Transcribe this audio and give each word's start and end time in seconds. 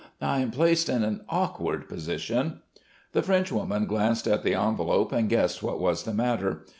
I 0.19 0.39
am 0.39 0.49
placed 0.49 0.89
in 0.89 1.03
an 1.03 1.21
awkward 1.29 1.87
position...." 1.87 2.61
The 3.11 3.21
Frenchwoman 3.21 3.85
glanced 3.85 4.25
at 4.25 4.41
the 4.41 4.55
envelope 4.55 5.11
and 5.11 5.29
guessed 5.29 5.61
what 5.61 5.79
was 5.79 6.05
the 6.05 6.13
matter. 6.15 6.65